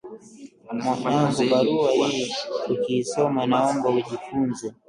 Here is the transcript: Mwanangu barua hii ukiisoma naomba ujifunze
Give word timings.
Mwanangu 0.83 1.43
barua 1.51 1.87
hii 1.99 2.31
ukiisoma 2.73 3.45
naomba 3.47 3.89
ujifunze 3.89 4.73